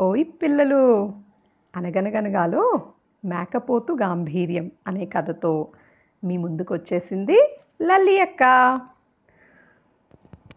ఓయ్ 0.00 0.24
పిల్లలు! 0.40 0.80
అనగనగనగాలో 1.74 2.62
మేకపోతు 3.24 3.92
గాంభీర్యం 3.94 4.66
అనే 4.86 5.04
కథతో 5.06 5.52
మీ 6.22 6.34
ముందుకు 6.36 6.74
వచ్చేసింది 6.74 7.38
లల్లి 7.82 8.16
అక్క. 8.20 8.42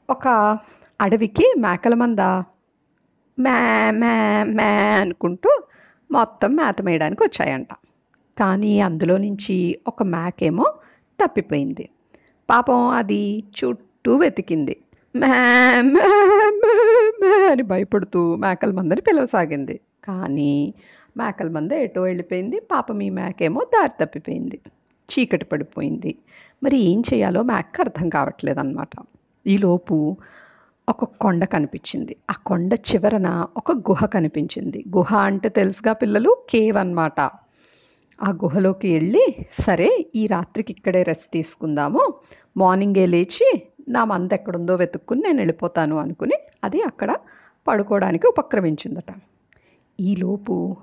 ఒక 0.09 0.27
అడవికి 0.99 1.45
మేకల 1.57 1.93
మంద 1.93 2.21
మ్యా 3.37 3.57
మ్యా 3.93 4.15
మ్యా 4.49 4.69
అనుకుంటూ 5.01 5.51
మొత్తం 6.09 6.51
మేత 6.55 6.81
మేయడానికి 6.81 7.23
వచ్చాయంట. 7.23 7.71
కానీ 8.37 8.81
అందులో 8.81 9.17
నుంచి 9.17 9.55
ఒక 9.87 10.03
మేకేమో 10.13 10.67
తప్పిపోయింది. 11.19 11.85
పాపం 12.49 12.81
అది 12.99 13.21
చుట్టూ 13.57 14.13
వెతికింది. 14.17 14.75
మ్యా 15.15 15.39
మ్యా 15.89 16.09
అని 17.49 17.63
భయపడుతూ 17.63 18.35
మేకల 18.35 18.71
మందని 18.71 19.01
పిలవసాగింది. 19.01 19.79
కానీ 20.03 20.73
మేకల 21.17 21.49
మంద 21.49 21.71
ఎటో 21.71 22.01
వెళ్ళిపోయింది. 22.01 22.59
పాపం 22.59 23.01
ఈ 23.01 23.09
మేకేమో 23.09 23.63
దారి 23.63 24.05
తప్పిపోయింది. 24.05 24.59
చీకటి 25.09 25.45
పడిపోయింది. 25.45 26.15
మరి 26.63 26.77
ఏం 26.77 27.03
చేయాలో 27.13 27.43
మేక 27.43 27.81
అర్థం 27.81 28.09
కావట్లేదన్నమాట. 28.09 28.89
ఈలోపు 29.47 30.17
ఒక 30.89 31.03
కొండ 31.03 31.45
కనిపించింది. 31.45 32.15
ఆ 32.29 32.33
కొండ 32.33 32.73
చివరన 32.73 33.45
ఒక 33.57 33.71
గుహ 33.71 34.05
కనిపించింది. 34.05 34.83
గుహ 34.95 35.15
అంటే 35.15 35.49
తెలుసుగా 35.49 35.93
పిల్లలు? 35.93 36.37
కేవ్ 36.49 36.77
అన్నమాట. 36.77 37.19
ఆ 38.23 38.29
గుహలోకి 38.29 38.93
వెళ్ళి 38.93 39.35
సరే 39.59 40.05
ఈ 40.15 40.25
రాత్రికి 40.25 40.73
ఇక్కడే 40.73 41.03
రెస్ట్ 41.03 41.31
తీసుకుందాము. 41.33 42.13
మార్నింగే 42.57 43.05
లేచి 43.05 43.61
నా 43.89 44.05
మంద 44.05 44.31
ఎక్కడుందో 44.33 44.75
వెతుక్కుని 44.75 45.21
నేను 45.21 45.37
వెళ్ళిపోతాను 45.37 45.97
అనుకుని 45.97 46.37
అది 46.63 46.81
అక్కడ 46.81 47.15
పడుకోవడానికి 47.67 48.27
ఉపక్రమించిందట. 48.27 49.13
ఈలోపు 49.99 50.75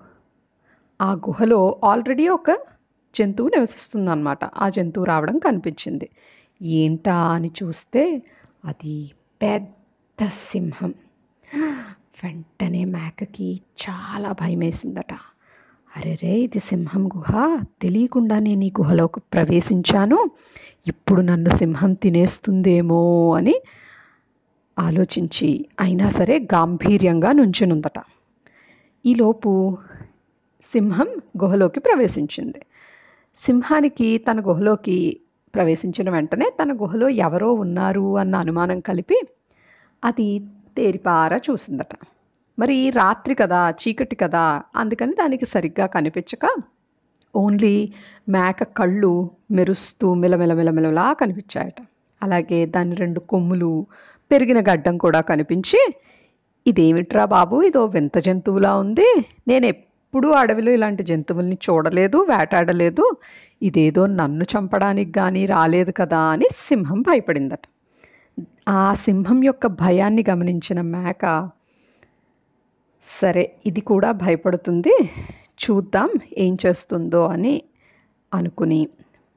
ఆ 1.02 1.12
గుహలో 1.12 1.80
ఆల్రెడీ 1.84 2.28
ఒక 2.28 2.50
జంతువు 3.18 3.48
నివసిస్తుందన్నమాట. 3.48 4.44
ఆ 4.44 4.68
జంతువు 4.68 5.04
రావడం 5.04 5.38
కనిపించింది. 5.38 6.08
ఏంటా 6.62 7.16
అని 7.16 7.50
చూస్తే 7.62 8.22
అది 8.64 9.10
పెద్ద 9.42 10.28
సింహం. 10.28 10.94
వెంటనే 12.24 12.84
మేకకి 12.84 13.60
చాలా 13.90 14.32
భయం 14.32 14.58
వేసిందట 14.58 15.12
అరెరే 15.96 16.34
ఇది 16.38 16.58
సింహం 16.58 17.08
గుహ. 17.08 17.58
తెలియకుండా 17.82 18.38
నేను 18.38 18.64
ఈ 18.64 18.70
గుహలోకి 18.80 19.20
ప్రవేశించాను. 19.20 20.30
ఇప్పుడు 20.86 21.20
నన్ను 21.20 21.50
సింహం 21.50 21.92
తినేస్తుందేమో 21.94 23.00
అని 23.34 23.54
ఆలోచించి 24.78 25.66
అయినా 25.80 26.08
సరే 26.08 26.38
గాంభీర్యంగా 26.54 27.32
నుంచునుందట. 27.32 27.98
ఈలోపు 29.04 29.78
సింహం 30.74 31.08
గుహలోకి 31.42 31.80
ప్రవేశించింది. 31.80 32.60
సింహానికి 33.42 34.18
తన 34.18 34.40
గుహలోకి 34.40 35.20
ప్రవేశించిన 35.54 36.10
వెంటనే 36.10 36.50
తన 36.62 36.72
గుహలో 36.72 37.08
ఎవరో 37.08 37.52
ఉన్నారు 37.52 38.18
అన్న 38.18 38.36
అనుమానం 38.36 38.80
కలిపి 38.80 39.18
అది 40.04 40.28
తేరిపారా 40.76 41.36
చూసిందట. 41.36 41.92
మరి 42.58 42.90
రాత్రి 42.90 43.34
కదా 43.34 43.70
చీకటి 43.70 44.16
కదా 44.16 44.62
అందుకని 44.76 45.14
దానికి 45.14 45.44
సరిగ్గా 45.44 45.86
కనిపించక 45.86 46.44
ఓన్లీ 47.42 47.74
మేక 48.28 48.62
కళ్ళు 48.78 49.12
మెరుస్తూ 49.50 50.06
మిలమిలమిలమిలలా 50.22 51.06
కనిపించాయట. 51.20 51.80
అలాగే 52.22 52.58
దాని 52.74 52.94
రెండు 53.02 53.20
కొమ్ములు 53.32 53.70
పెరిగిన 54.30 54.60
గడ్డం 54.70 54.94
కూడా 55.04 55.20
కనిపించి 55.30 55.80
ఇదేమిట్రా 56.66 57.24
బాబు 57.34 57.56
ఇదో 57.62 57.82
వింత 57.86 58.18
జంతువులా 58.18 58.72
ఉంది. 58.84 59.08
నేను 59.48 59.66
ఎప్పుడూ 59.66 60.28
అడవిలో 60.40 60.70
ఇలాంటి 60.72 61.02
జంతువుల్ని 61.02 61.56
చూడలేదు 61.66 62.18
వేటాడలేదు. 62.30 63.04
ఇదేదో 63.62 64.02
నన్ను 64.20 64.44
చంపడానికి 64.52 65.12
కానీ 65.12 65.42
రాలేదు 65.46 65.92
కదా 66.00 66.20
అని 66.34 66.48
సింహం 66.68 67.00
భయపడిందట. 67.08 67.64
ఆ 68.68 68.82
సింహం 69.04 69.38
యొక్క 69.44 69.66
భయాన్ని 69.82 70.24
గమనించిన 70.30 70.80
మేక 70.94 71.24
సరే 73.20 73.44
ఇది 73.66 73.82
కూడా 73.90 74.08
భయపడుతుంది. 74.24 74.94
చూద్దాం 75.58 76.10
ఏం 76.38 76.54
చేస్తుందో 76.64 77.22
అని 77.26 77.54
అనుకుని 78.32 78.80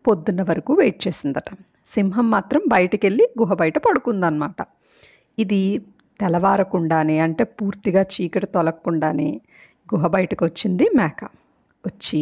పొద్దున్న 0.06 0.41
వరకు 0.41 0.72
వెయిట్ 0.74 1.07
చేసిందట. 1.07 1.50
సింహం 1.94 2.30
మాత్రం 2.30 2.62
బయటికి 2.68 3.03
వెళ్ళి 3.07 3.25
గుహ 3.40 3.53
బయట 3.53 3.78
పడుకుందనమాట 3.78 4.59
ఇది 5.38 5.62
తెల్లవారకుండానే 6.19 7.19
అంటే 7.19 7.44
పూర్తిగా 7.58 8.02
చీకటి 8.13 8.47
తొలగకుండానే 8.47 9.29
గుహ 9.90 10.08
బయటకు 10.08 10.44
వచ్చింది 10.46 10.85
మేక. 10.96 11.19
వచ్చి 11.84 12.22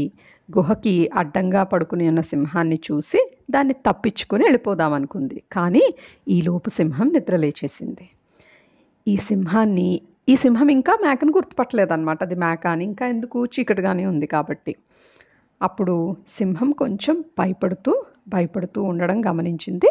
గుహకి 0.49 0.93
అడ్డంగా 1.13 1.63
పడుకుని 1.63 2.05
ఉన్న 2.07 2.21
సింహాన్ని 2.21 2.77
చూసి 2.87 3.19
దాన్ని 3.51 3.75
తప్పించుకుని 3.87 4.43
వెళ్ళిపోదాం 4.43 4.93
అనుకుంది 4.93 5.43
కానీ 5.51 5.83
ఈలోపు 6.27 6.69
సింహం 6.69 7.07
నిద్రలేచేసింది 7.07 8.05
ఈ 9.07 9.15
సింహాన్ని 9.29 9.89
ఈ 10.29 10.35
సింహం 10.35 10.69
ఇంకా 10.69 10.97
మేకను 11.01 11.31
గుర్తుపట్టలేదన్నమాట. 11.31 12.23
అది 12.23 12.35
మేక 12.35 12.67
అని. 12.67 12.83
ఇంకా 12.83 13.07
ఎందుకు? 13.07 13.45
చీకటిగానే 13.45 14.05
ఉంది 14.05 14.27
కాబట్టి. 14.27 14.75
అప్పుడు 15.61 16.15
సింహం 16.27 16.71
కొంచెం 16.71 17.23
భయపడుతూ 17.39 18.03
భయపడుతూ 18.27 18.83
ఉండడం 18.83 19.25
గమనించింది 19.25 19.89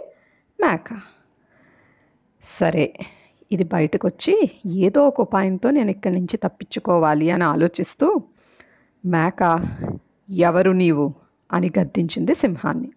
మేక. 0.60 0.88
సరే 2.42 2.94
ఇది 3.52 3.64
బయటకు 3.64 4.08
వచ్చి 4.08 4.50
ఏదో 4.66 5.08
ఒక 5.08 5.20
ఉపాయంతో 5.20 5.70
నేను 5.70 5.90
ఇక్కడి 5.90 6.14
నుంచి 6.14 6.36
తప్పించుకోవాలి 6.36 7.30
అని 7.30 7.44
ఆలోచిస్తూ 7.44 8.22
మేక 9.04 9.68
ఎవరు 10.30 10.70
నీవు? 10.70 11.14
అని 11.52 11.70
గద్దించింది 11.78 12.34
సింహాన్ని. 12.34 12.92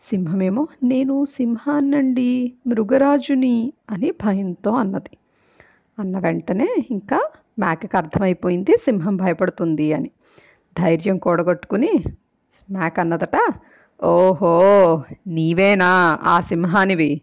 సింహమేమో 0.00 0.68
నేను 0.82 1.24
సింహాన్నండి 1.24 2.52
మృగరాజుని 2.66 3.72
అని 3.90 4.10
భయంతో 4.10 4.70
అన్నది. 4.70 5.16
అన్న 5.98 6.18
వెంటనే 6.18 6.68
ఇంకా 6.90 7.18
మేకకు 7.58 7.96
అర్థమైపోయింది 7.96 8.76
సింహం 8.76 9.16
భయపడుతుంది 9.16 9.92
అని. 9.92 10.10
ధైర్యం 10.76 11.18
కూడగొట్టుకుని 11.18 11.90
మేక 12.70 13.00
అన్నదట 13.00 13.36
ఓహో 14.00 14.52
నీవేనా 15.26 15.90
ఆ 16.22 16.40
సింహానివి? 16.40 17.22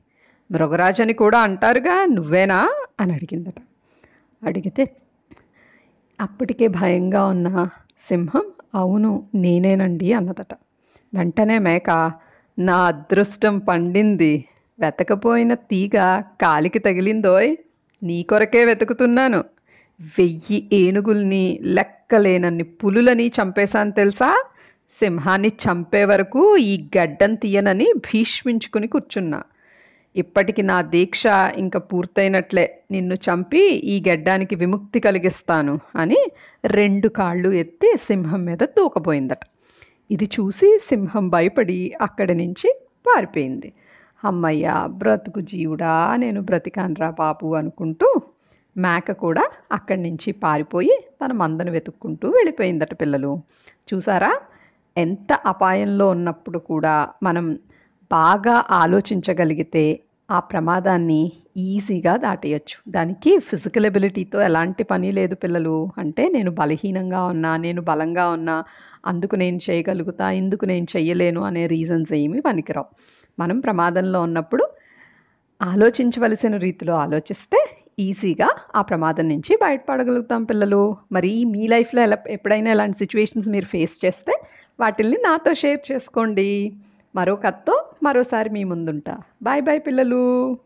మృగరాజు 0.49 1.01
అని 1.01 1.13
కూడా 1.13 1.39
అంటారుగా 1.39 2.05
నువ్వేనా? 2.05 2.59
అని 2.99 3.13
అడిగిందట. 3.13 3.59
అడిగితే 4.43 4.83
అప్పటికే 6.19 6.67
భయంగా 6.67 7.25
ఉన్న 7.25 7.47
సింహం 7.99 8.45
అవును 8.75 9.29
నేనేనండి 9.35 10.13
అన్నదట. 10.13 10.53
వెంటనే 11.13 11.59
మేక 11.59 11.89
నా 12.57 12.85
అదృష్టం 12.85 13.59
పండింది 13.59 14.45
వెతకపోయిన 14.79 15.53
తీగ 15.53 15.95
కాలికి 16.41 16.79
తగిలిందోయ్ 16.79 17.51
నీ 18.03 18.23
కొరకే 18.23 18.65
వెతుకుతున్నాను. 18.65 19.43
వెయ్యి 20.19 20.69
ఏనుగుల్ని 20.73 21.59
లెక్కలేనన్ని 21.61 22.63
పులులని 22.63 23.27
చంపేశాను 23.27 23.91
తెలుసా? 23.91 24.43
సింహాన్ని 24.99 25.51
చంపే 25.63 26.03
వరకు 26.05 26.57
ఈ 26.57 26.89
గడ్డం 26.97 27.35
తీయనని 27.35 27.87
భీష్మించుకుని 27.97 28.87
కూర్చున్నా. 28.87 29.43
ఇప్పటికి 30.15 30.61
నా 30.61 30.81
దీక్ష 30.81 31.23
ఇంకా 31.57 31.79
పూర్తయినట్లే. 31.79 32.79
నిన్ను 32.91 33.15
చంపి 33.15 33.61
ఈ 33.93 34.03
గడ్డానికి 34.09 34.55
విముక్తి 34.55 34.99
కలిగిస్తాను 34.99 35.79
అని 35.95 36.19
రెండు 36.65 37.07
కాళ్ళు 37.07 37.49
ఎత్తి 37.49 37.91
సింహం 37.97 38.45
మీద 38.45 38.57
దూకపోయిందట 38.57 39.39
ఇది 40.11 40.25
చూసి 40.25 40.77
సింహం 40.89 41.29
భయపడి 41.29 41.93
అక్కడి 42.01 42.33
నుంచి 42.33 42.69
పారిపోయింది. 43.07 43.73
అమ్మయ్య 44.25 44.85
బ్రతుకు 44.87 45.41
జీవుడా 45.41 46.15
నేను 46.15 46.41
బ్రతికాన్రా 46.41 47.09
బాబు 47.09 47.55
అనుకుంటూ 47.55 48.21
మేక 48.77 49.11
కూడా 49.11 49.43
అక్కడి 49.71 50.01
నుంచి 50.01 50.31
పారిపోయి 50.31 51.03
తన 51.21 51.31
మందను 51.31 51.71
వెతుక్కుంటూ 51.71 52.29
వెళ్ళిపోయిందట 52.29 53.01
పిల్లలు. 53.01 53.41
చూసారా? 53.93 54.39
ఎంత 54.97 55.33
అపాయంలో 55.45 56.09
ఉన్నప్పుడు 56.09 56.59
కూడా 56.59 57.09
మనం 57.23 57.59
బాగా 58.11 58.65
ఆలోచించగలిగితే 58.69 59.99
ఆ 60.31 60.39
ప్రమాదాన్ని 60.39 61.31
ఈజీగా 61.57 62.17
దాటేయచ్చు. 62.17 62.91
దానికి 62.91 63.39
ఫిజికల్ 63.39 63.85
ఎబిలిటీతో 63.85 64.41
ఎలాంటి 64.41 64.83
పని 64.83 65.11
లేదు 65.11 65.35
పిల్లలు. 65.35 65.89
అంటే 65.97 66.29
నేను 66.29 66.51
బలహీనంగా 66.51 67.23
ఉన్నా 67.23 67.57
నేను 67.57 67.81
బలంగా 67.81 68.29
ఉన్నా 68.29 68.63
అందుకు 69.05 69.35
నేను 69.35 69.59
చేయగలుగుతా 69.69 70.31
ఇందుకు 70.31 70.65
నేను 70.65 70.87
చెయ్యలేను 70.97 71.41
అనే 71.41 71.67
రీజన్స్ 71.67 72.13
ఏమీ 72.13 72.39
పనికిరావు. 72.39 72.85
మనం 73.39 73.59
ప్రమాదంలో 73.59 74.21
ఉన్నప్పుడు 74.21 74.67
ఆలోచించవలసిన 75.61 76.57
రీతిలో 76.57 76.93
ఆలోచిస్తే 76.93 77.69
ఈజీగా 77.99 78.49
ఆ 78.75 78.81
ప్రమాదం 78.81 79.29
నుంచి 79.29 79.55
బయటపడగలుగుతాం 79.55 80.43
పిల్లలు. 80.43 80.97
మరి 81.11 81.45
మీ 81.45 81.67
లైఫ్లో 81.67 82.01
ఎలా 82.01 82.17
ఎప్పుడైనా 82.29 82.71
ఇలాంటి 82.71 82.97
సిచ్యువేషన్స్ 82.97 83.47
మీరు 83.47 83.65
ఫేస్ 83.65 84.05
చేస్తే 84.05 84.41
వాటిల్ని 84.79 85.17
నాతో 85.17 85.53
షేర్ 85.53 85.91
చేసుకోండి. 85.91 86.75
మరో 87.15 87.35
కథతో 87.35 87.85
మరోసారి 88.03 88.49
మీ 88.49 88.63
ముందుంటా. 88.63 89.17
బాయ్ 89.43 89.61
బాయ్ 89.61 89.81
పిల్లలు. 89.87 90.57